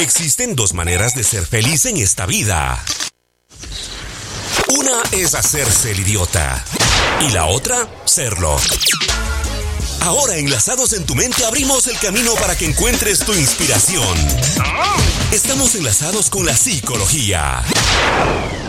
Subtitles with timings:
[0.00, 2.82] Existen dos maneras de ser feliz en esta vida.
[4.68, 6.64] Una es hacerse el idiota
[7.20, 8.56] y la otra, serlo.
[10.00, 14.16] Ahora, enlazados en tu mente, abrimos el camino para que encuentres tu inspiración.
[15.32, 17.62] Estamos enlazados con la psicología.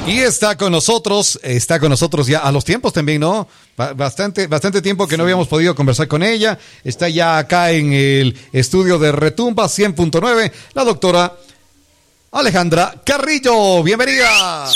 [0.07, 3.47] Y está con nosotros, está con nosotros ya a los tiempos también, ¿no?
[3.77, 6.57] Bastante, bastante tiempo que no habíamos podido conversar con ella.
[6.83, 11.37] Está ya acá en el estudio de Retumba 100.9, la doctora
[12.31, 13.83] Alejandra Carrillo.
[13.83, 14.69] Bienvenida.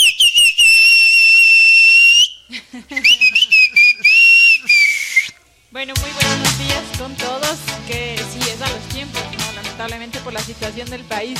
[5.72, 9.20] Bueno, muy buenos días con todos, que sí es a los tiempos,
[9.54, 11.38] lamentablemente por la situación del país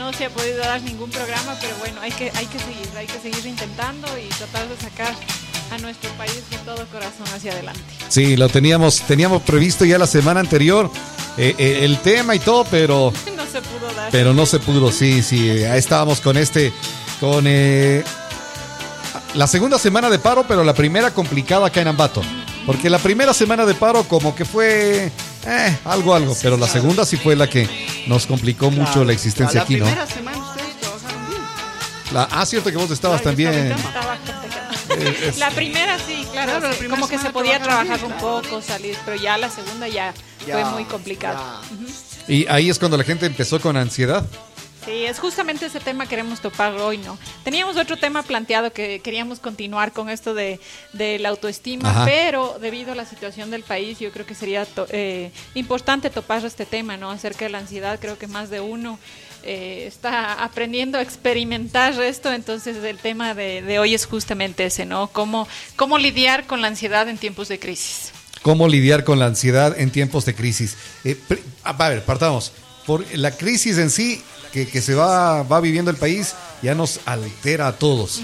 [0.00, 3.06] no se ha podido dar ningún programa, pero bueno, hay que, hay que seguir, hay
[3.06, 5.14] que seguir intentando y tratar de sacar
[5.72, 7.82] a nuestro país con todo corazón hacia adelante.
[8.08, 10.90] Sí, lo teníamos, teníamos previsto ya la semana anterior
[11.36, 14.10] eh, eh, el tema y todo, pero no se pudo dar.
[14.10, 16.72] Pero no se pudo, sí, sí, ahí estábamos con este,
[17.20, 18.02] con eh,
[19.34, 22.22] la segunda semana de paro, pero la primera complicada acá en Ambato.
[22.64, 25.10] Porque la primera semana de paro como que fue
[25.46, 27.68] eh, algo, algo, pero la segunda sí fue la que
[28.10, 29.84] nos complicó mucho la existencia aquí, ¿no?
[29.84, 31.42] La primera semana ustedes trabajaron bien.
[32.12, 33.72] La, ah, cierto que vos estabas también.
[34.92, 39.38] Eh, la primera sí, claro, como que se podía trabajar un poco, salir, pero ya
[39.38, 40.12] la segunda ya,
[40.44, 41.60] fue muy complicado.
[42.26, 44.26] Y ahí es cuando la gente empezó con ansiedad.
[44.84, 47.18] Sí, es justamente ese tema que queremos topar hoy, ¿no?
[47.44, 50.58] Teníamos otro tema planteado que queríamos continuar con esto de,
[50.92, 56.08] la autoestima, pero debido a la situación del país, yo creo que sería eh, importante
[56.08, 57.10] topar este tema, ¿no?
[57.10, 58.98] Acerca de la ansiedad, creo que más de uno
[59.42, 65.08] eh, está aprendiendo a experimentar esto, entonces el tema de, hoy es justamente ese, ¿no?
[65.08, 68.12] Cómo, cómo lidiar con la ansiedad en tiempos de crisis.
[68.42, 70.76] Cómo lidiar con la ansiedad en tiempos de crisis.
[71.04, 71.18] Eh,
[71.64, 72.52] a ver, partamos.
[72.90, 77.68] Por la crisis en sí, que, se va, va viviendo el país ya nos altera
[77.68, 78.20] a todos.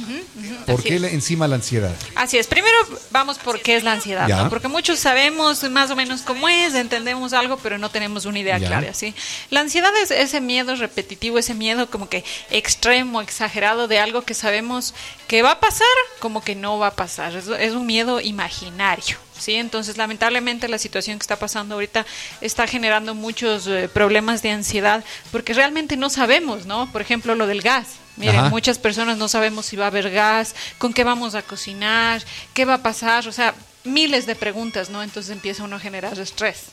[0.67, 1.95] ¿Por qué encima la ansiedad?
[2.17, 2.49] Así es.
[2.49, 2.77] Primero
[3.13, 7.33] vamos por qué es la ansiedad, porque muchos sabemos más o menos cómo es, entendemos
[7.33, 8.93] algo, pero no tenemos una idea clara.
[8.93, 9.15] ¿sí?
[9.51, 14.35] La ansiedad es ese miedo repetitivo, ese miedo como que extremo, exagerado de algo que
[14.35, 14.95] sabemos
[15.29, 15.87] que va a pasar,
[16.19, 17.37] como que no va a pasar.
[17.37, 19.17] es un miedo imaginario.
[19.39, 19.55] ¿Sí?
[19.55, 22.07] Entonces, lamentablemente la situación que está pasando ahorita
[22.41, 26.91] está generando muchos eh, problemas de ansiedad porque realmente no sabemos, ¿no?
[26.93, 27.87] Por ejemplo, lo del gas.
[28.17, 32.23] Miren, muchas personas no sabemos si va a haber gas, con qué vamos a cocinar,
[32.55, 33.55] qué va a pasar, o sea,
[33.85, 35.03] miles de preguntas, ¿no?
[35.03, 36.65] Entonces empieza uno a generar estrés.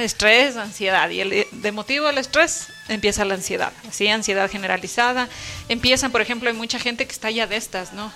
[0.00, 1.08] Estrés, ansiedad.
[1.10, 3.72] Y el, de motivo del estrés empieza la ansiedad.
[3.88, 5.28] Así, ansiedad generalizada.
[5.68, 8.12] Empiezan, por ejemplo, hay mucha gente que está ya de estas, ¿no?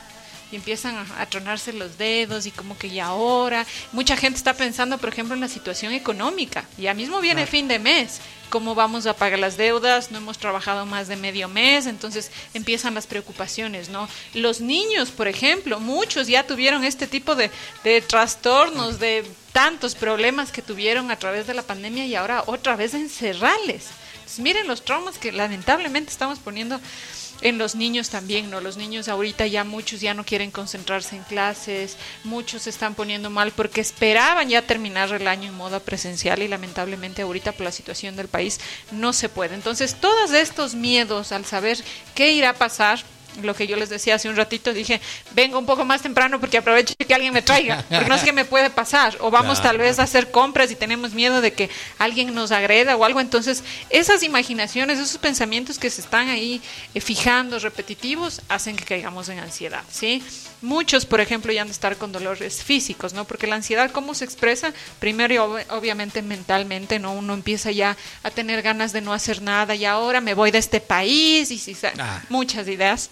[0.52, 3.66] Y empiezan a, tronarse los dedos y como que ya ahora.
[3.90, 6.66] Mucha gente está pensando, por ejemplo, en la situación económica.
[6.76, 8.20] Ya mismo viene fin de mes.
[8.50, 10.10] ¿Cómo vamos a pagar las deudas?
[10.10, 14.06] No hemos trabajado más de medio mes, entonces empiezan las preocupaciones, ¿no?
[14.34, 17.50] Los niños, por ejemplo, muchos ya tuvieron este tipo de,
[17.82, 22.76] de trastornos, de tantos problemas que tuvieron a través de la pandemia y ahora otra
[22.76, 23.88] vez encerrarles.
[24.36, 26.78] miren los traumas que lamentablemente estamos poniendo
[27.42, 28.60] en los niños también, ¿no?
[28.60, 33.30] Los niños ahorita ya muchos ya no quieren concentrarse en clases, muchos se están poniendo
[33.30, 37.72] mal porque esperaban ya terminar el año en modo presencial y lamentablemente ahorita por la
[37.72, 38.60] situación del país
[38.90, 39.54] no se puede.
[39.54, 41.78] Entonces, todos estos miedos al saber
[42.14, 43.00] qué irá a pasar,
[43.42, 45.00] lo que yo les decía hace un ratito, dije,
[45.34, 48.32] vengo un poco más temprano porque aprovecho que alguien me traiga, porque no sé qué
[48.32, 51.70] me puede pasar, o vamos tal vez a hacer compras y tenemos miedo de que
[51.98, 56.60] alguien nos agreda o algo, entonces esas imaginaciones, esos pensamientos que se están ahí
[56.94, 60.22] eh, fijando, repetitivos, hacen que caigamos en ansiedad, ¿sí?
[60.62, 63.24] Muchos, por ejemplo, ya han de estar con dolores físicos, ¿no?
[63.24, 64.72] Porque la ansiedad, ¿cómo se expresa?
[65.00, 67.12] Primero, obviamente, mentalmente, ¿no?
[67.12, 70.58] Uno empieza ya a tener ganas de no hacer nada y ahora me voy de
[70.58, 72.22] este país y si, ah.
[72.28, 73.10] muchas ideas.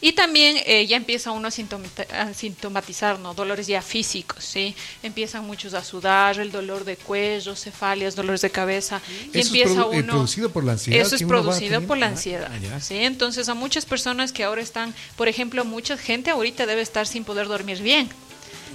[0.00, 3.34] Y también eh, ya empieza uno a, sintomatizar, ¿no?
[3.34, 4.74] Dolores ya físicos, ¿sí?
[5.02, 9.00] Empiezan muchos a sudar, el dolor de cuello, cefalias, dolores de cabeza.
[9.32, 11.00] Y eso empieza es eh, producido por la ansiedad.
[11.00, 12.96] Eso es producido por la ansiedad, ah, ¿sí?
[12.96, 17.24] Entonces a muchas personas que ahora están, por ejemplo, mucha gente ahorita debe estar sin
[17.24, 18.08] poder dormir bien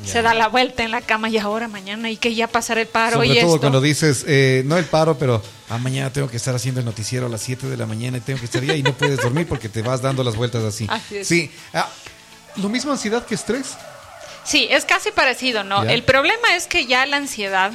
[0.06, 2.88] se da la vuelta en la cama y ahora mañana y que ya pasará el
[2.88, 6.38] paro Sobre y todo cuando dices, eh, no el paro, pero ah, mañana tengo que
[6.38, 8.80] estar haciendo el noticiero a las 7 de la mañana y tengo que estar ahí
[8.80, 10.88] y no puedes dormir porque te vas dando las vueltas así.
[10.90, 11.90] así Sí, ah,
[12.58, 13.76] lo mismo ansiedad que estrés.
[14.44, 15.84] Sí, es casi parecido, ¿no?
[15.84, 17.72] El problema es que ya la ansiedad,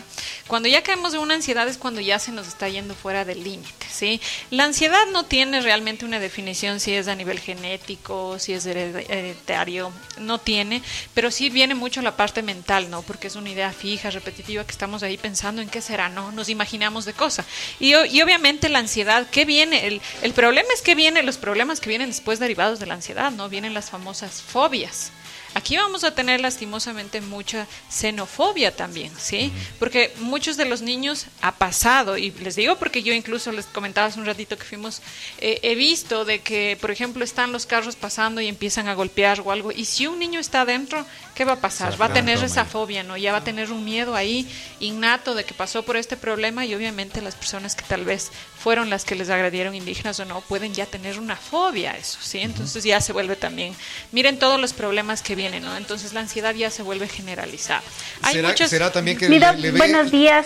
[0.46, 3.42] cuando ya caemos en una ansiedad es cuando ya se nos está yendo fuera del
[3.42, 4.20] límite, ¿sí?
[4.50, 9.92] La ansiedad no tiene realmente una definición si es a nivel genético, si es hereditario,
[10.18, 10.82] no tiene,
[11.14, 13.00] pero sí viene mucho la parte mental, ¿no?
[13.02, 16.32] Porque es una idea fija, repetitiva, que estamos ahí pensando en qué será, ¿no?
[16.32, 17.46] Nos imaginamos de cosas.
[17.80, 19.86] Y, y obviamente la ansiedad, ¿qué viene?
[19.86, 23.30] El, el problema es que vienen los problemas que vienen después derivados de la ansiedad,
[23.30, 23.48] ¿no?
[23.48, 25.12] Vienen las famosas fobias.
[25.54, 29.52] Aquí vamos a tener lastimosamente mucha xenofobia también, ¿sí?
[29.78, 34.06] Porque muchos de los niños ha pasado, y les digo porque yo incluso les comentaba
[34.06, 35.02] hace un ratito que fuimos,
[35.38, 39.40] eh, he visto de que, por ejemplo, están los carros pasando y empiezan a golpear
[39.40, 41.04] o algo, y si un niño está adentro,
[41.38, 41.98] ¿qué va a pasar?
[42.00, 43.16] Va a tener esa fobia, ¿no?
[43.16, 44.44] Ya va a tener un miedo ahí
[44.80, 48.90] innato de que pasó por este problema y obviamente las personas que tal vez fueron
[48.90, 52.40] las que les agredieron indígenas o no, pueden ya tener una fobia a eso, ¿sí?
[52.40, 53.76] Entonces ya se vuelve también,
[54.10, 55.76] miren todos los problemas que vienen, ¿no?
[55.76, 57.84] Entonces la ansiedad ya se vuelve generalizada.
[58.22, 58.34] Hay
[58.66, 60.44] ¿Será, también que Mira, buenos días.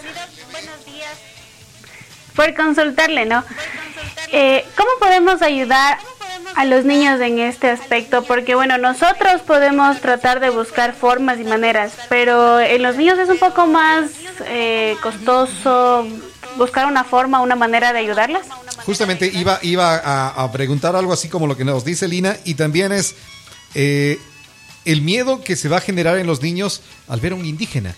[0.51, 1.17] Buenos días.
[2.37, 3.43] Por consultarle, ¿no?
[4.31, 5.99] Eh, ¿Cómo podemos ayudar
[6.55, 8.25] a los niños en este aspecto?
[8.25, 13.29] Porque bueno, nosotros podemos tratar de buscar formas y maneras, pero en los niños es
[13.29, 14.11] un poco más
[14.47, 16.07] eh, costoso
[16.57, 18.47] buscar una forma, una manera de ayudarlas.
[18.85, 19.97] Justamente iba, iba
[20.35, 23.15] a, preguntar algo así como lo que nos dice Lina y también es
[23.75, 24.19] eh,
[24.85, 27.95] el miedo que se va a generar en los niños al ver a un indígena.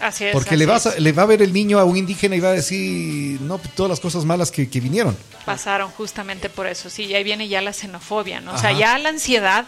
[0.00, 2.40] Así es, Porque le, vas le va a ver el niño a un indígena y
[2.40, 5.16] va a decir, no, todas las cosas malas que, que vinieron.
[5.44, 8.54] Pasaron justamente por eso, sí, y ahí viene ya la xenofobia, ¿no?
[8.54, 9.66] O sea, ya la ansiedad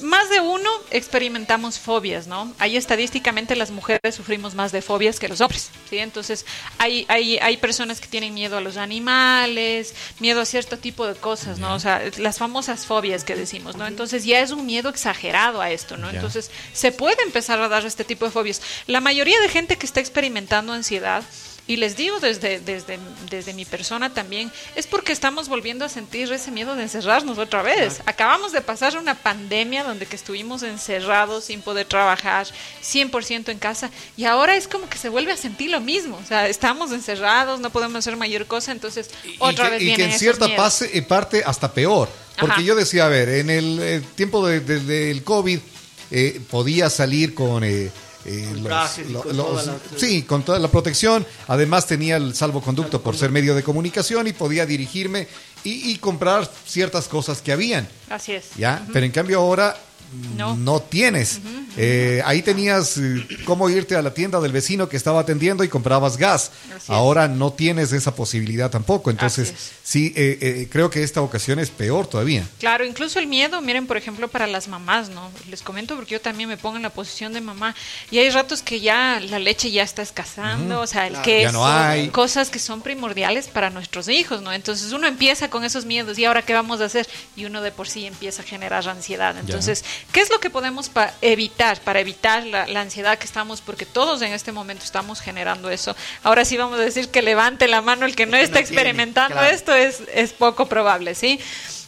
[0.00, 2.52] más de uno experimentamos fobias, ¿no?
[2.58, 5.98] Ahí estadísticamente las mujeres sufrimos más de fobias que los hombres, ¿sí?
[5.98, 6.46] Entonces
[6.78, 11.14] hay, hay, hay personas que tienen miedo a los animales, miedo a cierto tipo de
[11.14, 11.74] cosas, ¿no?
[11.74, 13.86] O sea, las famosas fobias que decimos, ¿no?
[13.86, 16.10] Entonces ya es un miedo exagerado a esto, ¿no?
[16.10, 18.62] Entonces se puede empezar a dar este tipo de fobias.
[18.86, 21.22] La mayoría de gente que está experimentando ansiedad,
[21.64, 22.98] y les digo desde, desde,
[23.30, 27.62] desde mi persona también, es porque estamos volviendo a sentir ese miedo de encerrarnos otra
[27.62, 28.02] vez.
[28.04, 32.48] Acabamos de pasar una pandemia donde que estuvimos encerrados sin poder trabajar
[32.82, 36.18] 100% en casa y ahora es como que se vuelve a sentir lo mismo.
[36.22, 40.18] O sea, estamos encerrados, no podemos hacer mayor cosa, entonces otra vez Y que en
[40.18, 42.08] cierta eh, parte hasta peor.
[42.40, 45.60] Porque yo decía, a ver, en el, eh, tiempo de, del COVID
[46.10, 47.62] eh, podía salir con...
[47.62, 47.90] Eh,
[49.96, 51.26] sí, con toda la protección.
[51.48, 55.28] Además tenía el salvoconducto por ser medio de comunicación y podía dirigirme
[55.64, 57.88] y, comprar ciertas cosas que habían.
[58.10, 58.50] Así es.
[58.56, 58.84] ¿Ya?
[58.92, 59.76] Pero en cambio ahora
[60.36, 61.40] no, tienes.
[61.76, 65.68] Eh, ahí tenías eh, cómo irte a la tienda del vecino que estaba atendiendo y
[65.68, 66.50] comprabas gas.
[66.88, 69.10] Ahora no tienes esa posibilidad tampoco.
[69.10, 72.46] Entonces, sí, eh, creo que esta ocasión es peor todavía.
[72.58, 75.30] Claro, incluso el miedo, miren, por ejemplo, para las mamás, ¿no?
[75.48, 77.74] Les comento porque yo también me pongo en la posición de mamá
[78.10, 81.66] y hay ratos que ya la leche ya está escasando, o sea, el que no
[81.66, 82.08] hay.
[82.08, 84.52] cosas que son primordiales para nuestros hijos, ¿no?
[84.52, 87.72] Entonces uno empieza con esos miedos y ahora qué vamos a hacer y uno de
[87.72, 89.36] por sí empieza a generar ansiedad.
[89.38, 90.90] Entonces, ¿qué es lo que podemos
[91.20, 91.80] evitar?
[91.80, 95.94] para evitar la, ansiedad que estamos, porque todos en este momento estamos generando eso.
[96.22, 99.74] Ahora sí vamos a decir que levante la mano el que no está experimentando esto,
[99.74, 101.38] es, es poco probable, ¿sí?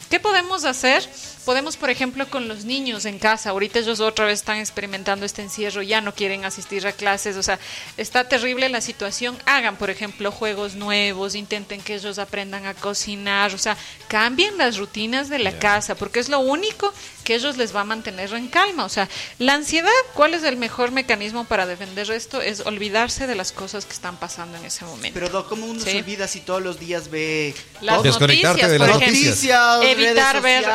[0.09, 1.07] ¿Qué podemos hacer?
[1.45, 5.43] Podemos, por ejemplo, con los niños en casa, ahorita ellos otra vez están experimentando este
[5.43, 7.59] encierro, ya no quieren asistir a clases, o sea,
[7.97, 9.37] está terrible la situación.
[9.45, 13.77] Hagan, por ejemplo, juegos nuevos, intenten que ellos aprendan a cocinar, o sea,
[14.07, 16.91] cambien las rutinas de la casa, porque es lo único
[17.23, 18.85] que ellos les va a mantener en calma.
[18.85, 19.09] O sea,
[19.39, 22.41] la ansiedad, ¿cuál es el mejor mecanismo para defender esto?
[22.41, 25.19] Es olvidarse de las cosas que están pasando en ese momento.
[25.19, 29.83] Pero, ¿cómo uno se olvida si todos los días ve las noticias, de las noticias,
[29.83, 30.65] evitar ver,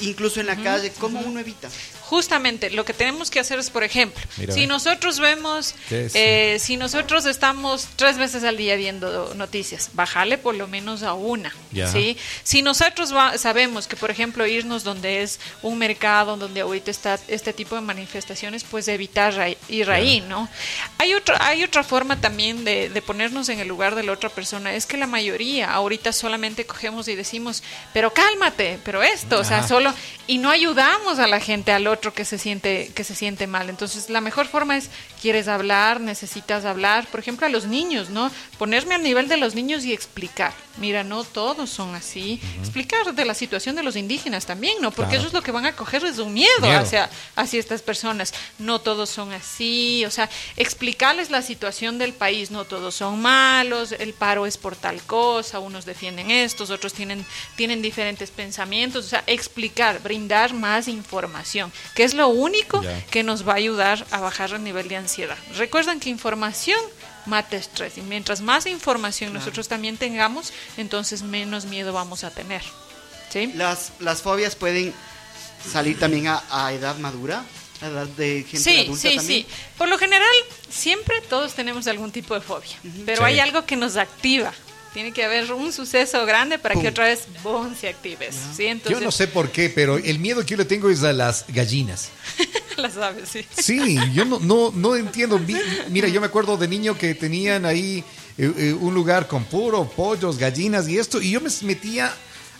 [0.00, 1.68] incluso en la calle, ¿cómo uno evita?
[2.10, 4.20] Justamente lo que tenemos que hacer es, por ejemplo,
[4.52, 10.56] si nosotros vemos, eh, si nosotros estamos tres veces al día viendo noticias, bájale por
[10.56, 11.54] lo menos a una.
[11.92, 12.16] ¿sí?
[12.42, 17.52] Si nosotros sabemos que, por ejemplo, irnos donde es un mercado, donde ahorita está este
[17.52, 20.48] tipo de manifestaciones, pues evitar ir ahí, ¿no?
[20.98, 24.74] Hay, otro, hay otra forma también de, ponernos en el lugar de la otra persona,
[24.74, 27.62] es que la mayoría ahorita solamente cogemos y decimos,
[27.92, 29.94] pero cálmate, pero esto, o sea, solo,
[30.26, 33.46] y no ayudamos a la gente al otro otro que se siente que se siente
[33.46, 33.68] mal.
[33.68, 34.88] Entonces, la mejor forma es
[35.20, 38.30] quieres hablar, necesitas hablar, por ejemplo, a los niños, ¿no?
[38.58, 40.54] Ponerme al nivel de los niños y explicar.
[40.78, 42.40] Mira, no todos son así.
[42.58, 44.90] Explicar de la situación de los indígenas también, ¿no?
[44.92, 48.32] Porque eso es lo que van a coger es un miedo, hacia hacia estas personas.
[48.58, 53.92] No todos son así, o sea, explicarles la situación del país, no todos son malos,
[53.92, 57.26] el paro es por tal cosa, unos defienden estos, otros tienen
[57.56, 63.46] tienen diferentes pensamientos, o sea, explicar, brindar más información que es lo único que nos
[63.46, 65.38] va a ayudar a bajar el nivel de ansiedad.
[65.56, 66.80] Recuerden que información
[67.26, 72.62] mata estrés y mientras más información nosotros también tengamos, entonces menos miedo vamos a tener.
[73.30, 73.52] ¿sí?
[73.54, 74.94] Las, las fobias pueden
[75.70, 77.44] salir también a, edad madura.
[77.82, 79.42] A edad de gente sí, adulta sí, también.
[79.42, 79.46] sí.
[79.78, 80.28] Por lo general,
[80.68, 84.52] siempre todos tenemos algún tipo de fobia, pero hay algo que nos activa.
[84.92, 88.30] Tiene que haber un suceso grande para que otra vez boom, se active.
[88.56, 88.80] ¿sí?
[88.88, 91.44] Yo no sé por qué, pero el miedo que yo le tengo es a las
[91.48, 92.08] gallinas.
[92.76, 93.46] las aves, sí.
[93.56, 95.40] Sí, yo no, no, no entiendo.
[95.90, 98.02] Mira, yo me acuerdo de niño que tenían ahí
[98.36, 102.12] eh, eh, un lugar con puro pollos, gallinas y esto, y yo me metía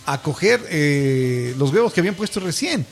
[0.06, 2.86] a coger eh, los huevos que habían puesto recién.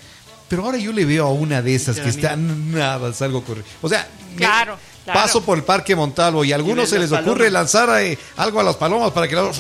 [0.49, 3.71] Pero ahora yo le veo a una de esas que está nada, salgo corriendo.
[3.83, 4.79] O sea, claro.
[5.13, 8.63] Paso por el Parque Montalvo y a algunos se les ocurre lanzar eh, algo a
[8.63, 9.51] las palomas para que la...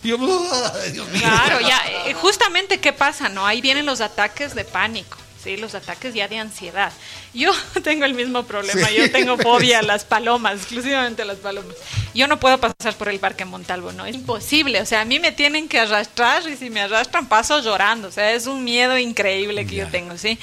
[0.00, 3.46] Claro, ya, eh, justamente qué pasa, ¿no?
[3.46, 5.18] Ahí vienen los ataques de pánico.
[5.42, 6.92] Sí, los ataques ya de ansiedad.
[7.32, 7.52] Yo
[7.84, 11.76] tengo el mismo problema, yo tengo fobia a las palomas, exclusivamente a las palomas.
[12.12, 14.80] Yo no puedo pasar por el Parque Montalvo, no, es imposible.
[14.80, 18.08] O sea, a mí me tienen que arrastrar y si me arrastran paso llorando.
[18.08, 20.38] O sea, es un miedo increíble que yo tengo, ¿sí?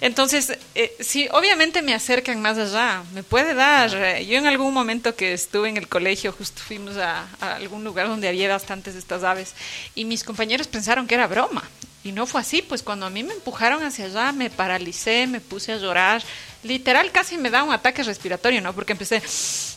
[0.00, 3.94] Entonces, eh, sí, obviamente me acercan más allá, me puede dar.
[3.94, 8.08] Eh, yo en algún momento que estuve en el colegio, justo fuimos a, algún lugar
[8.08, 9.54] donde había bastantes de estas aves
[9.94, 11.68] y mis compañeros pensaron que era broma.
[12.02, 15.40] Y no fue así, pues cuando a mí me empujaron hacia allá, me paralicé, me
[15.40, 16.22] puse a llorar.
[16.62, 18.74] Literal casi me da un ataque respiratorio, ¿no?
[18.74, 19.22] Porque empecé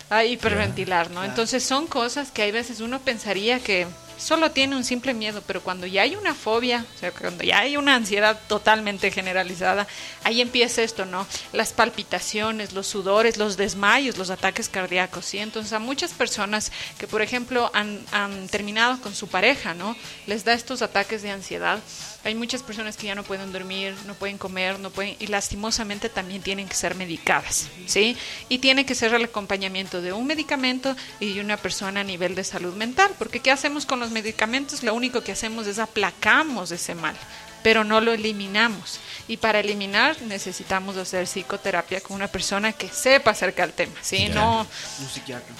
[0.10, 1.24] a hiperventilar, ¿no?
[1.24, 3.88] Entonces son cosas que hay veces uno pensaría que
[4.18, 7.60] solo tiene un simple miedo, pero cuando ya hay una fobia, o sea, cuando ya
[7.60, 9.88] hay una ansiedad totalmente generalizada,
[10.24, 11.28] ahí empieza esto, ¿no?
[11.52, 15.40] Las palpitaciones, los sudores, los desmayos, los ataques cardíacos, ¿sí?
[15.40, 19.96] Entonces a muchas personas que, por ejemplo, han, han terminado con su pareja, ¿no?
[20.28, 21.80] Les da estos ataques de ansiedad
[22.24, 26.10] hay muchas personas que ya no pueden dormir, no pueden comer, no pueden y lastimosamente
[26.10, 28.16] también tienen que ser medicadas, ¿sí?
[28.50, 32.36] Y tiene que ser el acompañamiento de un medicamento y de una persona a nivel
[32.36, 34.84] de salud mental, porque ¿qué hacemos con los medicamentos?
[34.84, 37.16] Lo único que hacemos es aplacamos ese mal,
[37.62, 39.00] pero no lo eliminamos.
[39.28, 44.30] Y para eliminar necesitamos hacer psicoterapia con una persona que sepa acerca del tema, ¿sí?
[44.30, 44.66] No
[45.00, 45.54] un psiquiatra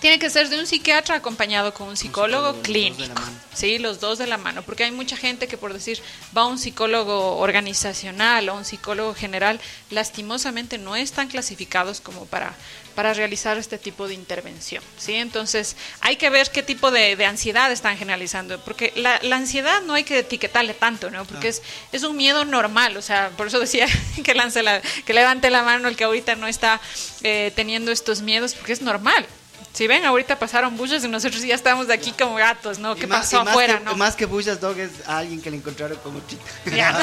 [0.00, 3.20] tiene que ser de un psiquiatra acompañado con un psicólogo, clínico.
[3.54, 6.00] sí, los dos de la mano, porque hay mucha gente que por decir
[6.36, 12.54] va a un psicólogo organizacional o un psicólogo general, lastimosamente no están clasificados como para
[12.94, 15.14] para realizar este tipo de intervención, ¿sí?
[15.14, 20.04] Entonces, hay que ver qué tipo de, ansiedad están generalizando, porque la, ansiedad no hay
[20.04, 21.24] que etiquetarle tanto, ¿no?
[21.24, 23.86] Porque es, es un miedo normal, o sea, por eso decía
[24.24, 26.80] que, lance la, que levante la mano el que ahorita no está
[27.22, 29.26] eh, teniendo estos miedos, porque es normal,
[29.72, 32.96] si ven, ahorita pasaron bullas y nosotros ya estamos de aquí como gatos, ¿no?
[32.96, 33.96] ¿Qué pasó afuera, que, no?
[33.96, 36.42] Más que bullas, Dog, es alguien que le encontraron como chica.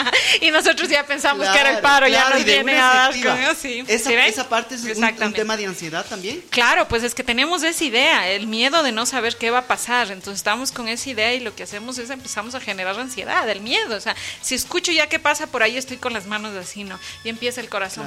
[0.40, 3.84] y nosotros ya pensamos que era el paro, ya nos viene a dar con sí.
[3.86, 6.42] Esa, esa, parte es un, tema de ansiedad también.
[6.50, 9.66] Claro, pues es que tenemos esa idea, el miedo de no saber qué va a
[9.66, 10.10] pasar.
[10.10, 13.60] Entonces estamos con esa idea y lo que hacemos es empezamos a generar ansiedad, el
[13.60, 13.96] miedo.
[13.96, 16.98] O sea, si escucho ya qué pasa por ahí, estoy con las manos así, ¿no?
[17.24, 18.06] Y empieza el corazón,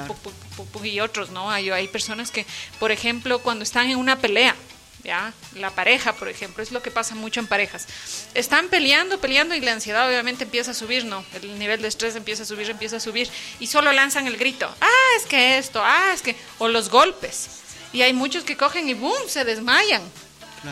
[0.82, 1.50] y otros, ¿no?
[1.50, 2.46] Hay, hay personas que
[2.84, 4.54] por ejemplo, cuando están en una pelea,
[5.02, 5.32] ¿ya?
[5.54, 7.86] La pareja, por ejemplo, es lo que pasa mucho en parejas.
[8.34, 11.24] Están peleando, peleando y la ansiedad obviamente empieza a subir, ¿no?
[11.32, 14.68] El nivel de estrés empieza a subir, empieza a subir y solo lanzan el grito,
[14.82, 17.48] ah, es que esto, ah, es que, o los golpes.
[17.94, 20.02] Y hay muchos que cogen y boom, se desmayan.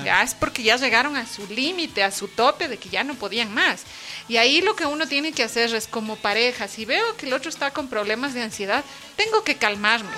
[0.05, 3.15] Ya es porque ya llegaron a su límite, a su tope de que ya no
[3.15, 3.85] podían más.
[4.29, 7.33] Y ahí lo que uno tiene que hacer es como pareja, si veo que el
[7.33, 8.85] otro está con problemas de ansiedad,
[9.17, 10.11] tengo que calmarme.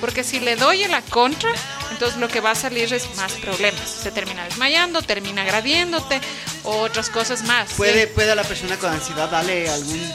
[0.00, 1.50] Porque si le doy en la contra,
[1.90, 3.88] entonces lo que va a salir es más problemas.
[3.88, 6.20] Se termina desmayando, termina agradiéndote,
[6.64, 7.72] o otras cosas más.
[7.74, 10.12] ¿Puede, ¿Puede a la persona con ansiedad darle algún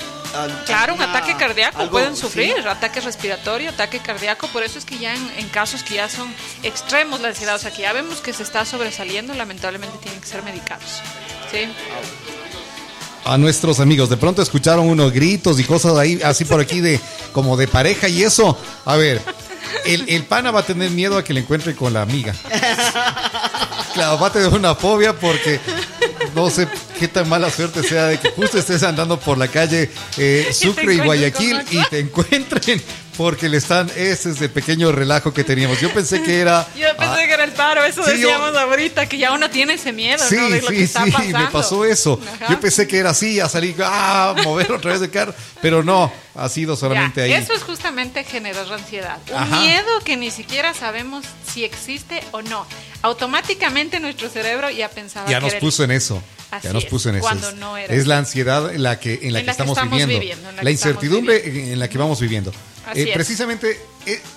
[0.65, 5.13] Claro, un ataque cardíaco pueden sufrir, ataque respiratorio, ataque cardíaco, por eso es que ya
[5.13, 8.41] en, casos que ya son extremos la ansiedad, o sea que ya vemos que se
[8.41, 11.01] está sobresaliendo, lamentablemente tienen que ser medicados.
[11.51, 11.69] ¿sí?
[13.25, 16.99] A nuestros amigos, de pronto escucharon unos gritos y cosas ahí, así por aquí de
[17.31, 18.57] como de pareja y eso.
[18.85, 19.21] A ver,
[19.85, 22.33] el, el pana va a tener miedo a que le encuentre con la amiga.
[23.93, 25.59] Claro, va a tener una fobia porque
[26.35, 29.91] no sé qué tan mala suerte sea de que justo estés andando por la calle
[30.17, 32.81] eh, Sucre y Guayaquil y te encuentren
[33.17, 35.79] porque le están, ese es el pequeño relajo que teníamos.
[35.79, 36.67] Yo pensé que era.
[36.75, 39.91] Yo pensé ah, que era el paro, eso decíamos ahorita, que ya uno tiene ese
[39.91, 40.49] miedo, sí, ¿no?
[40.49, 42.19] De lo sí, que está sí, me pasó eso.
[42.49, 46.11] Yo pensé que era así, a salir, a mover otra vez de carro, pero no,
[46.35, 47.33] ha sido solamente ahí.
[47.33, 49.19] Eso es justamente generar ansiedad.
[49.33, 52.65] Un miedo que ni siquiera sabemos si existe o no.
[53.01, 56.21] automáticamente nuestro cerebro ya pensaba ya nos puso en eso.
[56.61, 57.23] ya nos puso en eso.
[57.23, 60.51] Cuando no era es la ansiedad en la que, en la, que, estamos, viviendo.
[60.61, 62.51] la, incertidumbre en la que vamos viviendo.
[62.93, 63.79] Eh, precisamente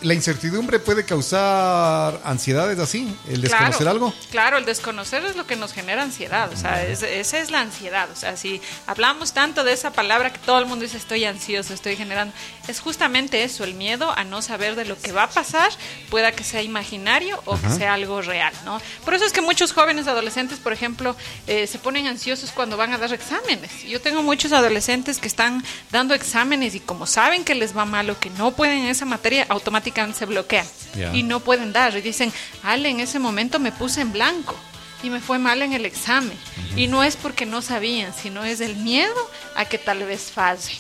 [0.03, 4.13] la incertidumbre puede causar ansiedades así, el desconocer algo.
[4.31, 8.09] Claro, el desconocer es lo que nos genera ansiedad, o sea, esa es la ansiedad,
[8.11, 11.75] o sea, si hablamos tanto de esa palabra que todo el mundo dice estoy ansioso,
[11.75, 12.35] estoy generando,
[12.69, 15.71] es justamente eso, el miedo a no saber de lo que va a pasar,
[16.11, 18.81] pueda que sea imaginario o que sea algo real, ¿no?
[19.05, 22.93] Por eso es que muchos jóvenes adolescentes, por ejemplo, eh, se ponen ansiosos cuando van
[22.93, 23.83] a dar exámenes.
[23.85, 28.11] Yo tengo muchos adolescentes que están dando exámenes y como saben que les va mal
[28.11, 30.67] o que no pueden en esa materia, automáticamente se bloquean
[31.13, 31.97] y no pueden dar.
[31.97, 32.33] Y dicen,
[32.63, 34.55] Ale, en ese momento me puse en blanco
[35.03, 36.37] y me fue mal en el examen.
[36.77, 39.15] Y no es porque no sabían, sino es el miedo
[39.55, 40.79] a que tal vez falle.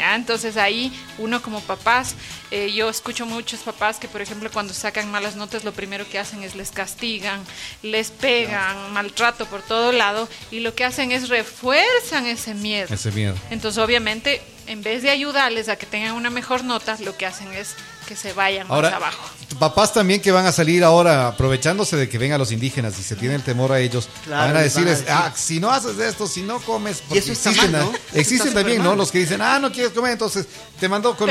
[0.00, 2.14] Entonces ahí uno como papás,
[2.50, 6.18] eh, yo escucho muchos papás que por ejemplo cuando sacan malas notas lo primero que
[6.18, 7.42] hacen es les castigan,
[7.82, 12.92] les pegan, maltrato por todo lado y lo que hacen es refuerzan ese miedo.
[12.92, 13.34] Ese miedo.
[13.50, 17.52] Entonces obviamente en vez de ayudarles a que tengan una mejor nota, lo que hacen
[17.52, 17.74] es
[18.06, 19.28] que se vayan más abajo.
[19.58, 23.16] Papás también que van a salir ahora aprovechándose de que vengan los indígenas y se
[23.16, 27.02] tienen temor a ellos, van a decirles, ah, si no haces esto, si no comes,
[27.06, 27.76] porque y eso existen,
[28.14, 28.94] existen también, ¿no?
[28.94, 30.46] Los que dicen, ah, no quieres comer, entonces
[30.78, 31.28] te mando con,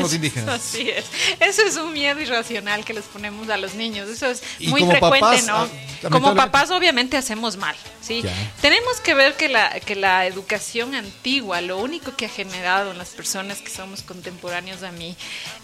[0.00, 0.48] los indígenas.
[0.60, 1.06] Así es.
[1.40, 4.08] Eso es un miedo irracional que les ponemos a los niños.
[4.08, 5.68] Eso es muy frecuente, ¿no?
[6.04, 8.22] Ah, como papás obviamente hacemos mal, ¿sí?
[8.60, 12.98] Tenemos que ver que la, que la educación antigua, lo único que ha generado en
[12.98, 15.16] las personas que somos contemporáneos a mí,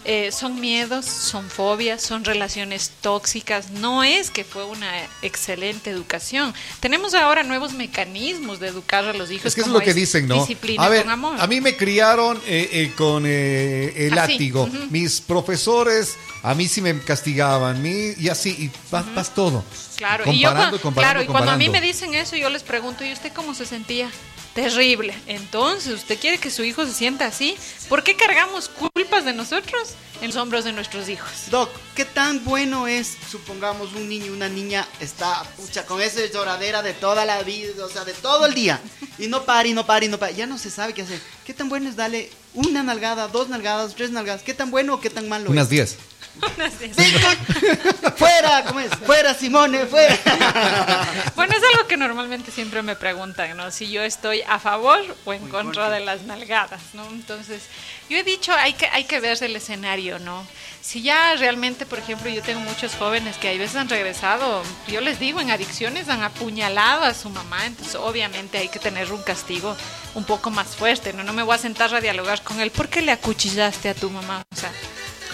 [0.03, 3.71] eh, son miedos, son fobias, son relaciones tóxicas.
[3.71, 4.89] No es que fue una
[5.21, 6.53] excelente educación.
[6.79, 9.45] Tenemos ahora nuevos mecanismos de educar a los hijos.
[9.45, 10.35] Es que es lo que dicen, ¿no?
[10.35, 11.35] Disciplina con amor.
[11.39, 14.67] A mí me criaron eh, eh, con el látigo.
[14.89, 16.15] Mis profesores
[16.45, 19.63] a mí sí me castigaban, mí, y así, y vas, todo.
[19.95, 20.53] Claro, y, yo,
[20.93, 23.65] claro, y cuando a mí me dicen eso, yo les pregunto, ¿y usted cómo se
[23.65, 24.11] sentía?
[24.55, 25.13] Terrible.
[25.27, 27.57] Entonces, ¿usted quiere que su hijo se sienta así?
[27.89, 31.29] ¿Por qué cargamos culpas de nosotros en los hombros de nuestros hijos?
[31.51, 36.81] Doc, ¿qué tan bueno es, supongamos, un niño una niña está, pucha, con esa lloradera
[36.81, 38.79] de toda la vida, o sea, de todo el día,
[39.19, 41.19] y no para, y no para, y no para, ya no se sabe qué hacer.
[41.45, 44.41] ¿Qué tan bueno es darle una nalgada, dos nalgadas, tres nalgadas?
[44.41, 45.97] ¿Qué tan bueno o qué tan malo Unas diez.
[48.17, 48.89] fuera, ¿cómo es?
[49.05, 50.15] Fuera, Simone, fuera.
[51.35, 53.71] bueno, es algo que normalmente siempre me preguntan, ¿no?
[53.71, 57.05] Si yo estoy a favor o en contra de las nalgadas, ¿no?
[57.09, 57.63] Entonces,
[58.09, 60.45] yo he dicho, hay que, hay que ver el escenario, ¿no?
[60.81, 65.01] Si ya realmente, por ejemplo, yo tengo muchos jóvenes que a veces han regresado, yo
[65.01, 69.23] les digo, en adicciones han apuñalado a su mamá, entonces obviamente hay que tener un
[69.23, 69.75] castigo
[70.13, 71.23] un poco más fuerte, ¿no?
[71.23, 74.09] No me voy a sentar a dialogar con él, ¿por qué le acuchillaste a tu
[74.09, 74.43] mamá?
[74.51, 74.71] O sea,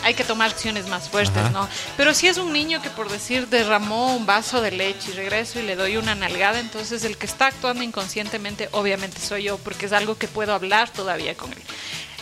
[0.04, 1.68] hay que tomar acciones más fuertes, ¿no?
[1.98, 5.60] Pero si es un niño que por decir derramó un vaso de leche y regreso
[5.60, 9.86] y le doy una nalgada, entonces el que está actuando inconscientemente obviamente soy yo, porque
[9.86, 11.60] es algo que puedo hablar todavía con él.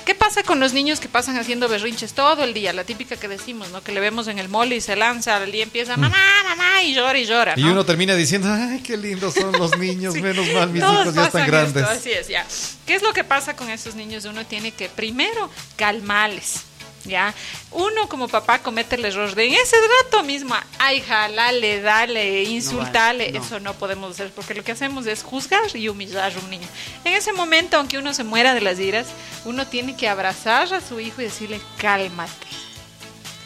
[0.10, 2.74] ¿Qué pasa con los niños que pasan haciendo berrinches todo el día?
[2.74, 3.84] La típica que decimos, ¿no?
[3.84, 7.20] Que le vemos en el mole y se lanza y empieza mamá, mamá y llora
[7.20, 7.54] y llora.
[7.56, 11.26] Y uno termina diciendo, ay, qué lindos son los niños, menos mal mis hijos ya
[11.26, 11.84] están grandes.
[11.84, 12.44] así es, ya.
[12.88, 14.26] ¿Qué es lo que pasa con esos niños?
[14.26, 16.64] Uno tiene que primero calmarles
[17.06, 17.34] ¿ya?
[17.72, 23.36] Uno como papá comete el error de en ese rato mismo, ay, jalale, dale, insultale,
[23.38, 26.68] eso no podemos hacer porque lo que hacemos es juzgar y humillar a un niño.
[27.04, 29.08] En ese momento, aunque uno se muera de las iras,
[29.46, 32.69] uno tiene que abrazar a su hijo y decirle, cálmate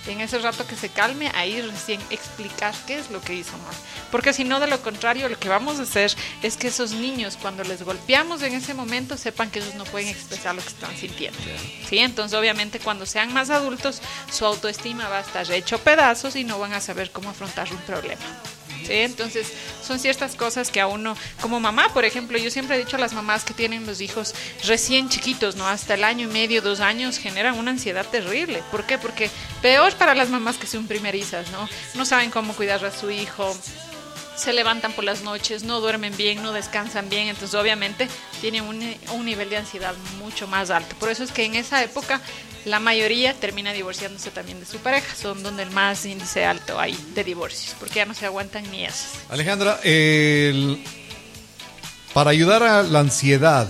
[0.07, 3.75] en ese rato que se calme, ahí recién explicar qué es lo que hizo mal.
[4.11, 7.37] Porque si no, de lo contrario, lo que vamos a hacer es que esos niños,
[7.41, 10.95] cuando les golpeamos en ese momento, sepan que ellos no pueden expresar lo que están
[10.97, 11.39] sintiendo.
[11.89, 11.99] ¿Sí?
[11.99, 16.59] Entonces, obviamente, cuando sean más adultos, su autoestima va a estar hecho pedazos y no
[16.59, 18.21] van a saber cómo afrontar un problema.
[18.89, 19.47] Entonces,
[19.85, 22.99] son ciertas cosas que a uno, como mamá, por ejemplo, yo siempre he dicho a
[22.99, 24.33] las mamás que tienen los hijos
[24.65, 25.67] recién chiquitos, ¿no?
[25.67, 28.63] Hasta el año y medio, dos años, generan una ansiedad terrible.
[28.71, 28.97] ¿Por qué?
[28.97, 29.29] Porque
[29.61, 31.67] peor para las mamás que son primerizas, ¿no?
[31.95, 33.55] No saben cómo cuidar a su hijo,
[34.35, 38.07] se levantan por las noches, no duermen bien, no descansan bien, entonces obviamente
[38.41, 40.95] tienen un, un, nivel de ansiedad mucho más alto.
[40.99, 42.19] Por eso es que en esa época
[42.65, 46.97] la mayoría termina divorciándose también de su pareja, son donde el más índice alto hay
[47.13, 49.19] de divorcios, porque ya no se aguantan ni esas.
[49.29, 49.79] Alejandra,
[52.13, 53.67] para ayudar a la ansiedad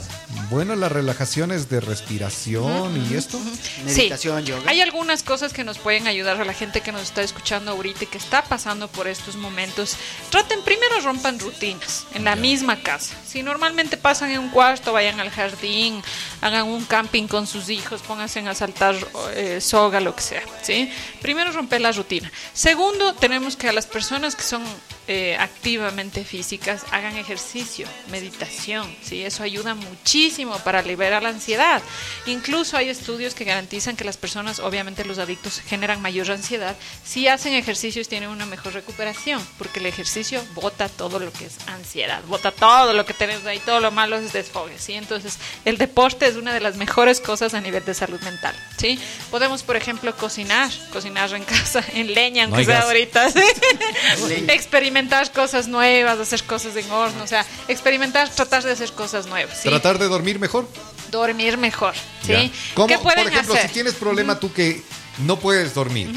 [0.50, 3.40] Bueno, las relajaciones de respiración y esto.
[3.86, 4.64] Meditación, yoga.
[4.68, 8.06] Hay algunas cosas que nos pueden ayudar a la gente que nos está escuchando ahorita
[8.06, 9.96] y que está pasando por estos momentos.
[10.30, 13.16] Traten primero rompan rutinas en la misma casa.
[13.26, 16.02] Si normalmente pasan en un cuarto, vayan al jardín,
[16.42, 18.96] hagan un camping con sus hijos, pónganse a saltar
[19.36, 20.44] eh, soga, lo que sea.
[20.62, 20.92] ¿sí?
[21.22, 22.32] Primero romper la rutina.
[22.54, 24.64] Segundo, tenemos que a las personas que son
[25.08, 29.24] eh, activamente físicas hagan ejercicio, meditación, ¿sí?
[29.24, 30.23] eso ayuda muchísimo
[30.64, 31.82] para liberar la ansiedad.
[32.26, 36.76] Incluso hay estudios que garantizan que las personas, obviamente los adictos, generan mayor ansiedad.
[37.04, 41.56] Si hacen ejercicios tienen una mejor recuperación, porque el ejercicio bota todo lo que es
[41.68, 44.78] ansiedad, bota todo lo que tenemos ahí, todo lo malo es desfogue.
[44.78, 44.94] ¿sí?
[44.94, 48.56] Entonces, el deporte es una de las mejores cosas a nivel de salud mental.
[48.78, 49.00] ¿sí?
[49.32, 53.28] Podemos, por ejemplo, cocinar, cocinar en casa, en leña, aunque sea ahorita.
[54.54, 59.28] Experimentar experimentar cosas nuevas, hacer cosas en horno, o sea, experimentar, tratar de hacer cosas
[59.28, 59.62] nuevas.
[59.62, 60.68] ¿Tratar de dormir mejor?
[61.12, 61.94] Dormir mejor,
[62.26, 62.52] ¿sí?
[62.74, 64.82] ¿Cómo, por ejemplo, si tienes problema tú que
[65.20, 66.12] no puedes dormir,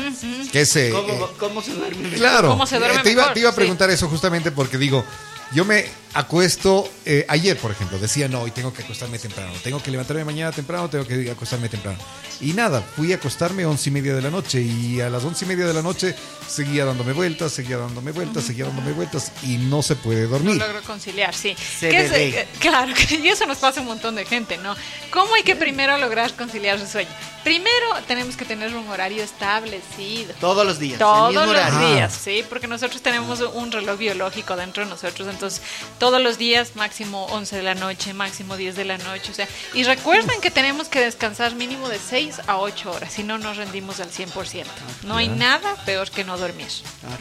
[0.52, 3.50] que se, ¿Cómo, eh, ¿Cómo, se duerme Claro, ¿Cómo se duerme te, iba, te iba
[3.50, 5.04] a preguntar eso justamente porque digo,
[5.52, 9.82] yo me acuesto, eh, ayer por ejemplo, decía, no, hoy tengo que acostarme temprano, tengo
[9.82, 11.98] que levantarme mañana temprano, tengo que acostarme temprano.
[12.40, 15.24] Y nada, fui a acostarme a once y media de la noche y a las
[15.24, 16.14] once y media de la noche
[16.46, 20.56] seguía dándome vueltas, seguía dándome vueltas, seguía dándome vueltas y no se puede dormir.
[20.56, 21.56] No logro conciliar, sí.
[21.82, 24.74] Eh, claro, y eso nos pasa a un montón de gente, ¿no?
[25.10, 27.10] ¿Cómo hay que primero lograr conciliar su sueño?
[27.44, 30.34] Primero tenemos que tener un horario establecido.
[30.40, 30.98] Todos los días.
[30.98, 35.62] Todos los días, sí, porque nosotros tenemos un reloj biológico dentro de nosotros, entonces
[35.98, 39.48] todos los días máximo 11 de la noche, máximo 10 de la noche, o sea,
[39.74, 43.56] y recuerden que tenemos que descansar mínimo de 6 a 8 horas, si no nos
[43.56, 44.64] rendimos al 100%.
[45.04, 46.68] No hay nada peor que no dormir.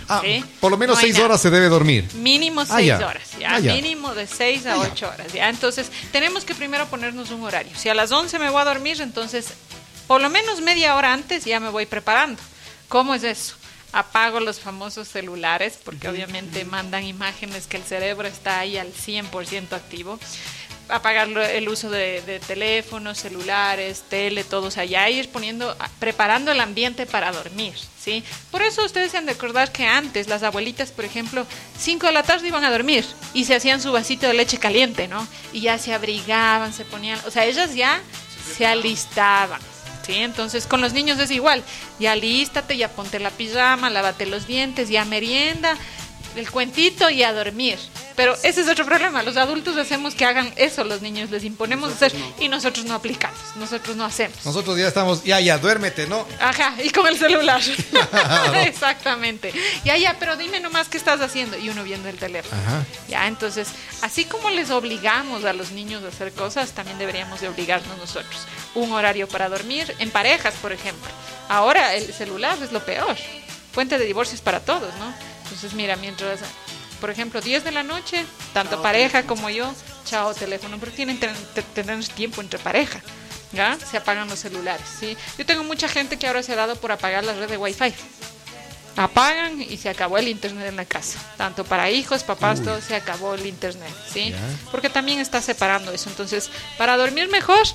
[0.10, 0.22] Ah,
[0.60, 2.10] por lo menos 6 horas se debe dormir.
[2.16, 5.50] Mínimo 6 ah, horas, ya, ah, mínimo de 6 a 8 horas, ya.
[5.50, 7.72] Entonces, tenemos que primero ponernos un horario.
[7.78, 9.54] Si a las 11 me voy a dormir, entonces
[10.08, 12.42] por lo menos media hora antes ya me voy preparando.
[12.88, 13.56] ¿Cómo es eso?
[13.96, 19.72] Apago los famosos celulares porque obviamente mandan imágenes que el cerebro está ahí al 100%
[19.72, 20.20] activo.
[20.90, 27.32] Apagar el uso de, teléfonos, celulares, tele, todos allá, ir poniendo, preparando el ambiente para
[27.32, 28.22] dormir, ¿sí?
[28.52, 31.48] Por eso ustedes se han de acordar que antes las abuelitas, por ejemplo,
[31.80, 35.08] 5 de la tarde iban a dormir y se hacían su vasito de leche caliente,
[35.08, 35.26] ¿no?
[35.54, 38.02] Y ya se abrigaban, se ponían, o sea, ellas ya
[38.58, 39.62] se alistaban.
[40.06, 40.16] ¿Sí?
[40.18, 41.64] Entonces con los niños es igual,
[42.00, 45.78] ya lístate, ya ponte la pijama, lávate los dientes, ya merienda,
[46.36, 47.80] el cuentito y a dormir.
[48.16, 49.24] Pero ese es otro problema.
[49.24, 53.38] Los adultos hacemos que hagan eso, los niños les imponemos hacer y nosotros no aplicamos,
[53.58, 54.46] nosotros no hacemos.
[54.46, 56.26] Nosotros ya estamos, ya, ya, duérmete, ¿no?
[56.40, 57.62] Ajá, y con el celular.
[58.66, 59.54] Exactamente.
[59.84, 61.58] Ya, ya, pero dime nomás qué estás haciendo.
[61.58, 62.62] Y uno viendo el teléfono.
[62.62, 62.86] Ajá.
[63.08, 63.70] Ya, entonces,
[64.02, 68.48] así como les obligamos a los niños a hacer cosas, también deberíamos de obligarnos nosotros.
[68.76, 71.10] Un horario para dormir, en parejas, por ejemplo.
[71.50, 73.16] Ahora el celular es lo peor.
[73.72, 75.14] Fuente de divorcios para todos, ¿no?
[75.44, 76.40] Entonces, mira, mientras
[77.06, 79.72] por ejemplo, 10 de la noche, tanto pareja como yo,
[80.06, 83.00] chao teléfono, porque tienen que tener tiempo entre pareja.
[83.52, 83.78] ¿Ya?
[83.78, 85.16] Se apagan los celulares, ¿sí?
[85.38, 87.94] Yo tengo mucha gente que ahora se ha dado por apagar la red de Wi-Fi.
[88.98, 91.20] Apagan y se acabó el internet en la casa.
[91.38, 94.34] Tanto para hijos, papás, todo se acabó el internet, ¿sí?
[94.72, 96.10] Porque también está separando eso.
[96.10, 97.68] Entonces, para dormir mejor,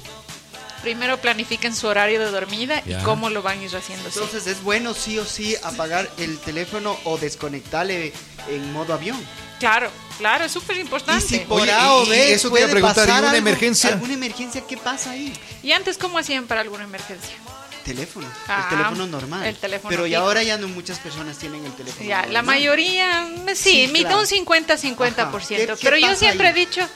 [0.82, 4.08] primero planifiquen su horario de dormida y cómo lo van a ir haciendo.
[4.08, 8.12] Entonces es bueno sí o sí apagar el teléfono o desconectarle
[8.48, 9.18] en modo avión.
[9.58, 11.24] Claro, claro, es súper importante.
[11.24, 13.90] Y si por A o B eso puede preguntar, ¿y una emergencia?
[13.90, 15.32] ¿Alguna emergencia qué pasa ahí?
[15.62, 17.36] ¿Y antes cómo hacían para alguna emergencia?
[17.84, 19.46] Teléfono, el ah, teléfono normal.
[19.46, 22.08] El teléfono Pero y ahora ya no muchas personas tienen el teléfono.
[22.08, 25.78] Ya, la mayoría, sí, sí un 50-50%.
[25.82, 26.86] Pero yo siempre he dicho,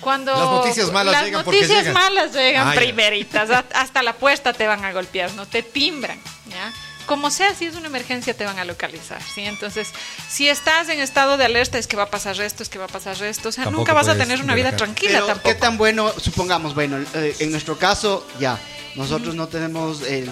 [0.00, 4.66] cuando las noticias malas llegan porque noticias malas llegan ah, primeritas, hasta la puerta te
[4.66, 6.18] van a golpear, no te timbran,
[6.50, 6.72] ¿ya?
[7.06, 9.40] Como sea, si es una emergencia te van a localizar, ¿sí?
[9.40, 9.88] Entonces,
[10.28, 12.84] si estás en estado de alerta es que va a pasar esto, es que va
[12.84, 15.48] a pasar esto, o sea, nunca vas a tener una vida tranquila tampoco.
[15.48, 18.58] ¿Qué tan bueno, supongamos, bueno, eh, en nuestro caso, ya,
[18.94, 20.30] nosotros no tenemos el,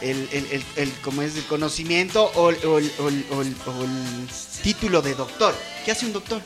[0.00, 3.56] el, el, el, como es el conocimiento o, o, o el
[4.62, 5.56] título de doctor.
[5.84, 6.40] ¿Qué hace un doctor?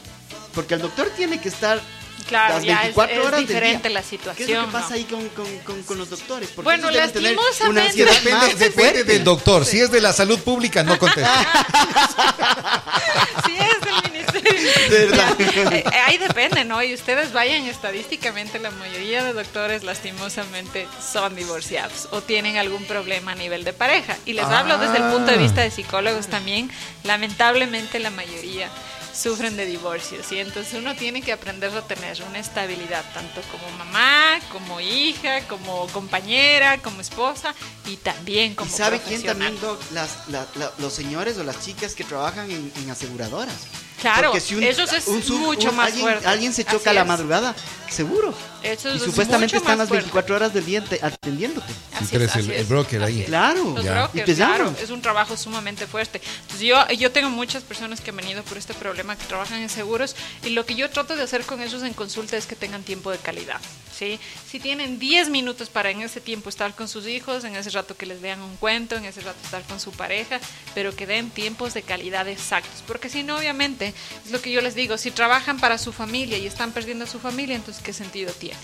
[0.55, 1.83] Porque el doctor tiene que estar
[2.29, 4.46] Claro, las 24 es, horas diferente la situación.
[4.46, 6.48] ¿Qué es lo que pasa ahí con, con, con, los doctores?
[6.48, 8.05] Porque bueno, lastimosamente.
[8.05, 9.64] Depende, depende del doctor.
[9.64, 11.46] Si es de la salud pública, no contesta.
[13.46, 14.66] si es del ministerio.
[14.90, 16.83] Eh, ahí depende, ¿no?
[16.83, 23.33] Y ustedes vayan estadísticamente, la mayoría de doctores, lastimosamente, son divorciados o tienen algún problema
[23.33, 24.16] a nivel de pareja.
[24.26, 26.70] Y les hablo desde el punto de vista de psicólogos también.
[27.05, 28.68] Lamentablemente, la mayoría
[29.16, 30.38] sufren de divorcio, ¿sí?
[30.38, 35.87] Entonces uno tiene que aprender a tener una estabilidad, tanto como mamá, como hija, como
[35.88, 37.55] compañera, como esposa
[37.87, 39.57] y también como ¿Y sabe quién también,
[39.92, 40.18] Las,
[40.79, 43.55] los señores o las chicas que trabajan en aseguradoras.
[44.00, 46.26] Claro, Porque si eso es mucho más alguien, fuerte.
[46.26, 47.55] Alguien se choca a la madrugada,
[47.88, 48.35] seguro.
[48.66, 51.72] Eso y supuestamente están las 24 horas del día atendiéndote.
[51.94, 53.24] Así es, el, broker ahí.
[53.24, 53.74] Claro.
[53.74, 54.74] Los brokers, claro.
[54.81, 56.20] Es un trabajo sumamente fuerte.
[56.42, 59.68] Entonces yo, yo tengo muchas personas que han venido por este problema que trabajan en
[59.68, 62.83] seguros y lo que yo trato de hacer con ellos en consulta es que tengan
[62.83, 63.61] tiempo de calidad.
[63.96, 64.18] ¿sí?
[64.48, 67.96] Si tienen 10 minutos para en ese tiempo estar con sus hijos, en ese rato
[67.96, 70.40] que les lean un cuento, en ese rato estar con su pareja,
[70.74, 72.83] pero que den tiempos de calidad exactos.
[72.87, 76.38] Porque si no, obviamente, es lo que yo les digo, si trabajan para su familia
[76.38, 78.56] y están perdiendo a su familia, entonces ¿qué sentido tiene?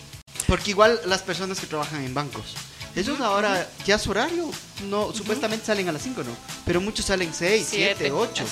[0.47, 2.55] Porque igual las personas que trabajan en bancos,
[2.95, 4.51] ellos ahora ya su horario,
[4.91, 6.37] no, supuestamente salen a las 5, ¿no?
[6.67, 8.45] Pero muchos salen 6, 7, 8.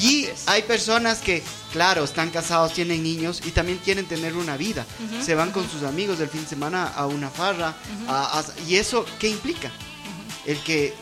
[0.00, 4.84] y hay personas que, claro, están casados, tienen niños y también quieren tener una vida.
[5.24, 7.74] Se van con sus amigos del fin de semana a una farra.
[8.68, 9.70] ¿Y eso qué implica?
[10.44, 10.94] El que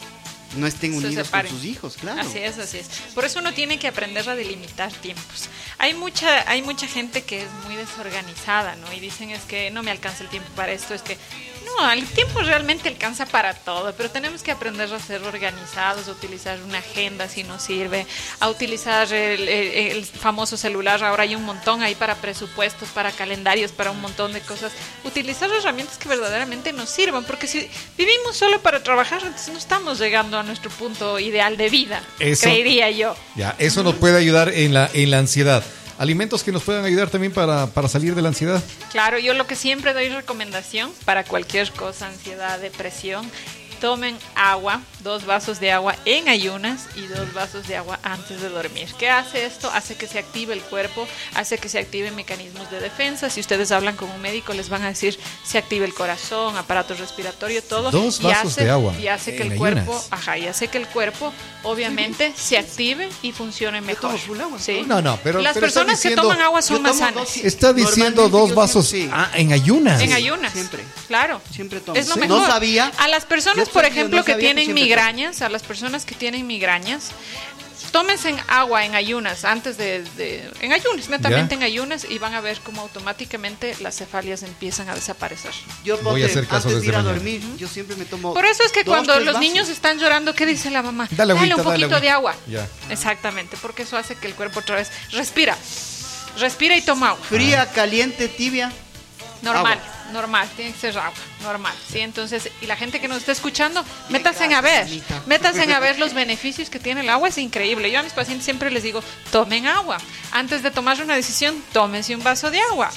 [0.56, 2.20] no estén unidos con sus hijos, claro.
[2.20, 2.88] Así es, así es.
[3.14, 5.48] Por eso uno tiene que aprender a delimitar tiempos.
[5.78, 8.92] Hay mucha, hay mucha gente que es muy desorganizada, ¿no?
[8.92, 11.18] Y dicen es que no me alcanza el tiempo para esto, es que
[11.64, 16.12] no, el tiempo realmente alcanza para todo, pero tenemos que aprender a ser organizados, a
[16.12, 18.06] utilizar una agenda si nos sirve,
[18.40, 21.02] a utilizar el, famoso celular.
[21.02, 24.72] Ahora hay un montón ahí para presupuestos, para calendarios, para un montón de cosas.
[25.04, 29.98] Utilizar herramientas que verdaderamente nos sirvan, porque si vivimos solo para trabajar, entonces no estamos
[29.98, 33.16] llegando a nuestro punto ideal de vida, creería yo.
[33.36, 35.64] Ya, eso nos puede ayudar en la, en la ansiedad
[35.98, 38.62] alimentos que nos puedan ayudar también para, para salir de la ansiedad.
[38.90, 43.30] Claro, yo lo que siempre doy recomendación para cualquier cosa, ansiedad, depresión,
[43.74, 48.48] tomen agua, dos vasos de agua en ayunas y dos vasos de agua antes de
[48.48, 48.88] dormir.
[48.98, 49.70] ¿Qué hace esto?
[49.70, 53.30] Hace que se active el cuerpo, hace que se activen mecanismos de defensa.
[53.30, 56.94] Si ustedes hablan con un médico, les van a decir se active el corazón, aparato
[56.94, 57.90] respiratorio, todo.
[57.90, 58.94] Dos vasos de agua.
[58.98, 61.32] Y hace que el cuerpo, ajá, y hace que el cuerpo,
[61.62, 64.18] obviamente, se active y funcione mejor.
[64.58, 64.84] Sí.
[64.86, 67.36] No, no, pero las personas que toman agua son más sanas.
[67.36, 70.00] Está diciendo dos vasos ah, en ayunas.
[70.00, 70.52] En ayunas.
[70.52, 70.84] Siempre.
[71.06, 71.40] Claro.
[71.50, 71.98] Siempre tomo.
[71.98, 72.40] Es lo mejor.
[72.40, 72.90] No sabía.
[72.98, 77.12] A las personas, por ejemplo, que tienen migrañas, a las personas que tienen migrañas,
[77.94, 80.02] tómense agua en ayunas, antes de,
[80.60, 84.96] en ayunas, netamente en ayunas, y van a ver cómo automáticamente las cefalias empiezan a
[84.96, 85.52] desaparecer.
[85.84, 88.34] Yo Voy a hacer caso antes de ir a dormir, yo siempre me tomo.
[88.34, 91.06] Por eso es que cuando los niños están llorando, ¿qué dice la mamá?
[91.12, 92.34] Dale, un poquito de agua.
[92.90, 95.56] Exactamente, porque eso hace que el cuerpo otra vez respira.
[96.38, 97.24] Respira y toma agua.
[97.28, 98.72] Fría, caliente, tibia.
[99.42, 99.78] Normal
[100.12, 101.12] normal, tiene que ser agua,
[101.42, 102.00] normal, ¿sí?
[102.00, 104.86] Entonces, y la gente que nos está escuchando, métanse a ver,
[105.26, 107.90] métanse a ver los beneficios que tiene el agua, es increíble.
[107.90, 109.98] Yo a mis pacientes siempre les digo, tomen agua.
[110.32, 112.90] Antes de tomar una decisión, tómense un vaso de agua.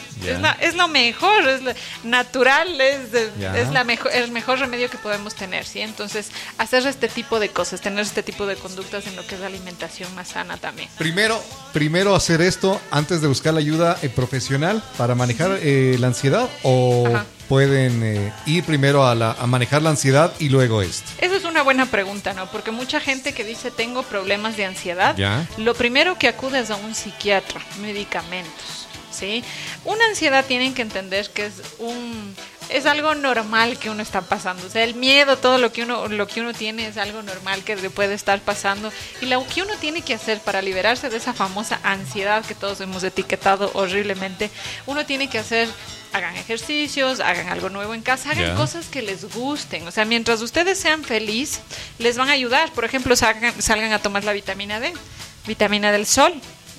[0.60, 1.62] Es, lo mejor, es
[2.04, 5.82] natural, es, es la mejor, el mejor remedio que podemos tener, ¿sí?
[5.82, 9.42] Entonces, hacer este tipo de cosas, tener este tipo de conductas en lo que es
[9.42, 10.90] la alimentación más sana también.
[10.98, 11.42] Primero,
[11.74, 16.50] primero hacer esto antes de buscar la ayuda eh, profesional para manejar eh, la ansiedad
[16.64, 16.97] o
[17.48, 19.16] pueden eh, ir primero a,
[19.48, 21.10] manejar la ansiedad y luego esto?
[21.20, 22.50] Esa es una buena pregunta, ¿no?
[22.52, 25.16] Porque mucha gente que dice tengo problemas de ansiedad,
[25.58, 29.44] lo primero que acude es a un psiquiatra, medicamentos, ¿sí?
[29.86, 32.36] Una ansiedad tienen que entender que es un
[32.70, 34.68] es algo normal que uno está pasando.
[34.68, 37.64] O sea, el miedo, todo lo que uno, lo que uno tiene es algo normal
[37.64, 38.92] que le puede estar pasando.
[39.22, 42.82] Y lo que uno tiene que hacer para liberarse de esa famosa ansiedad que todos
[42.82, 44.50] hemos etiquetado horriblemente,
[44.86, 45.70] uno tiene que hacer
[46.14, 49.88] hagan ejercicios, hagan algo nuevo en casa, hagan cosas que les gusten.
[49.88, 51.62] O sea, mientras ustedes sean felices,
[52.00, 52.72] les van a ayudar.
[52.72, 54.94] Por ejemplo, salgan, salgan a tomar la vitamina D,
[55.46, 56.34] vitamina del sol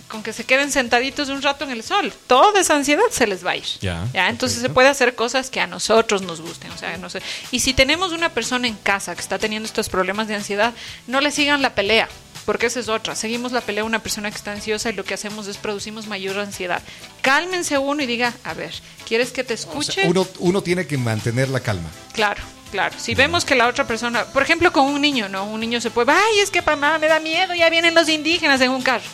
[0.09, 3.45] con que se queden sentaditos un rato en el sol, toda esa ansiedad se les
[3.47, 3.65] va a ir.
[3.81, 6.71] Ya, entonces se puede hacer cosas que a nosotros nos gusten.
[6.73, 7.23] O sea, no sé.
[7.51, 10.75] Y si tenemos una persona en casa que está teniendo estos problemas de ansiedad,
[11.07, 12.09] no le sigan la pelea,
[12.49, 13.15] porque esa es otra.
[13.15, 16.07] Seguimos la pelea a una persona que está ansiosa y lo que hacemos es producimos
[16.07, 16.83] mayor ansiedad.
[17.21, 18.73] Cálmense uno y diga, a ver,
[19.07, 20.09] ¿quieres que te escuche?
[20.09, 21.91] uno, uno tiene que mantener la calma.
[22.15, 22.43] Claro.
[22.71, 25.45] Claro, si vemos que la otra persona, por ejemplo, con un niño, ¿no?
[25.45, 28.63] Un niño se puede, ay, es que mamá me da miedo, ya vienen los indígenas
[28.63, 29.05] en un carro.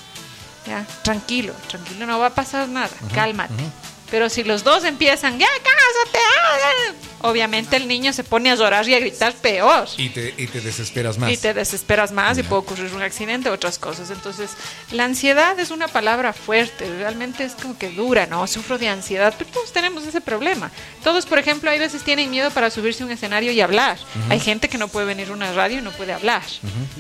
[0.66, 3.64] Ya, tranquilo, tranquilo, no va a pasar nada, cálmate.
[4.12, 8.95] Pero si los dos empiezan, ya cásate, obviamente el niño se pone a llorar y
[8.95, 9.89] a gritar peor.
[9.97, 11.33] Y te, y te desesperas más.
[11.33, 14.11] Y te desesperas más y puede ocurrir un accidente, otras cosas.
[14.11, 14.51] Entonces,
[14.93, 18.47] la ansiedad es una palabra fuerte, realmente es como que dura, ¿no?
[18.47, 20.71] Sufro de ansiedad, pero todos tenemos ese problema.
[21.03, 23.97] Todos, por ejemplo, hay veces tienen miedo para subirse a un escenario y hablar.
[24.29, 26.43] Hay gente que no puede venir a una radio y no puede hablar.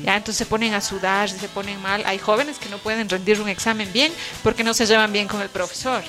[0.02, 2.02] Ya, entonces se ponen a sudar, se ponen mal.
[2.06, 4.10] Hay jóvenes que no pueden rendir un examen bien
[4.42, 6.02] porque no se llevan bien con el profesor.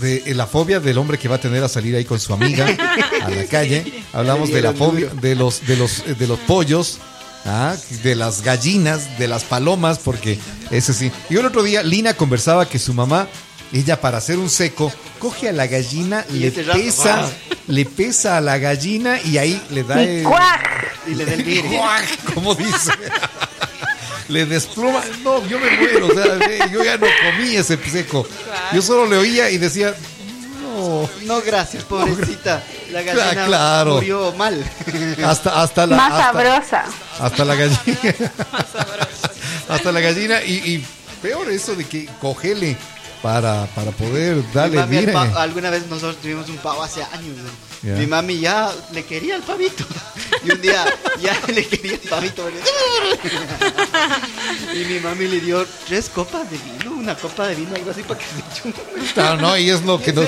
[0.00, 2.66] de la fobia del hombre que va a tener a salir ahí con su amiga
[3.22, 4.04] a la calle.
[4.12, 6.98] Hablamos de la fobia de los de los de los pollos
[7.44, 7.76] ¿ah?
[8.02, 10.38] de las gallinas, de las palomas, porque
[10.70, 11.10] ese sí.
[11.30, 13.28] Y el otro día Lina conversaba que su mamá,
[13.72, 17.30] ella para hacer un seco, coge a la gallina, le pesa,
[17.68, 20.26] le pesa a la gallina y ahí le da el...
[21.06, 21.44] Y le da el
[22.34, 22.92] como dice.
[24.28, 25.02] le desploma.
[25.24, 26.06] No, yo me muero.
[26.06, 28.26] O sea, yo ya no comí ese seco.
[28.72, 29.94] Yo solo le oía y decía,
[31.26, 32.62] no, gracias, pobrecita.
[32.92, 34.64] La gallina murió mal.
[35.24, 35.96] Hasta, hasta la.
[35.96, 36.84] Más sabrosa.
[37.18, 37.78] Hasta la gallina.
[38.52, 39.30] Más sabrosa.
[39.68, 40.42] hasta la gallina.
[40.44, 40.86] Y, y
[41.22, 42.76] peor eso de que cogele
[43.22, 45.16] para, para poder darle bien.
[45.16, 47.36] Alguna vez nosotros tuvimos un pavo hace años.
[47.82, 49.84] Mi mami ya le quería el pavito.
[50.44, 50.84] Y un día
[51.20, 52.48] ya le quería el pavito.
[54.74, 58.02] y mi mami le dio tres copas de vino, una copa de vino, algo así
[58.02, 58.80] para que se chupe.
[59.14, 60.22] Claro, no, y es lo que no.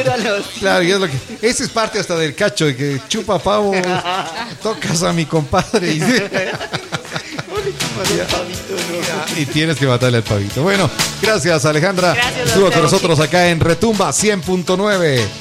[0.58, 1.14] Claro, y es lo que.
[1.40, 3.72] Esa es parte hasta del cacho, de que chupa pavo,
[4.62, 5.92] tocas a mi compadre.
[5.92, 6.02] Y,
[9.36, 10.62] y tienes que matarle al pavito.
[10.62, 10.90] Bueno,
[11.22, 12.14] gracias Alejandra.
[12.44, 15.24] Estuvo con nosotros acá en Retumba 100.9.